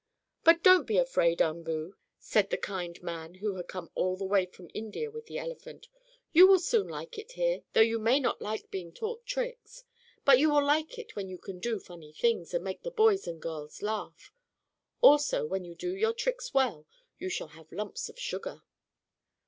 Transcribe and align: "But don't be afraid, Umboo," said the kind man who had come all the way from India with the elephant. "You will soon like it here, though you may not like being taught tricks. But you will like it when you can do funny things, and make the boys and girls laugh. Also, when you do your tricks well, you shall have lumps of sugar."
"But 0.43 0.63
don't 0.63 0.87
be 0.87 0.97
afraid, 0.97 1.43
Umboo," 1.43 1.95
said 2.17 2.49
the 2.49 2.57
kind 2.57 2.99
man 3.03 3.35
who 3.35 3.53
had 3.53 3.67
come 3.67 3.91
all 3.93 4.17
the 4.17 4.25
way 4.25 4.47
from 4.47 4.71
India 4.73 5.11
with 5.11 5.27
the 5.27 5.37
elephant. 5.37 5.89
"You 6.33 6.47
will 6.47 6.57
soon 6.57 6.87
like 6.87 7.19
it 7.19 7.33
here, 7.33 7.61
though 7.73 7.81
you 7.81 7.99
may 7.99 8.19
not 8.19 8.41
like 8.41 8.71
being 8.71 8.93
taught 8.93 9.23
tricks. 9.27 9.83
But 10.25 10.39
you 10.39 10.49
will 10.49 10.65
like 10.65 10.97
it 10.97 11.15
when 11.15 11.29
you 11.29 11.37
can 11.37 11.59
do 11.59 11.77
funny 11.79 12.13
things, 12.13 12.51
and 12.51 12.63
make 12.63 12.81
the 12.81 12.89
boys 12.89 13.27
and 13.27 13.39
girls 13.39 13.83
laugh. 13.83 14.33
Also, 15.01 15.45
when 15.45 15.65
you 15.65 15.75
do 15.75 15.95
your 15.95 16.13
tricks 16.13 16.51
well, 16.51 16.87
you 17.19 17.29
shall 17.29 17.49
have 17.49 17.71
lumps 17.71 18.09
of 18.09 18.17
sugar." 18.17 18.63